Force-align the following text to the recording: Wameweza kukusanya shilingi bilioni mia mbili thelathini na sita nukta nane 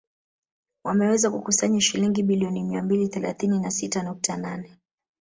Wameweza 0.83 1.31
kukusanya 1.31 1.81
shilingi 1.81 2.23
bilioni 2.23 2.63
mia 2.63 2.81
mbili 2.81 3.07
thelathini 3.07 3.59
na 3.59 3.71
sita 3.71 4.03
nukta 4.03 4.37
nane 4.37 4.77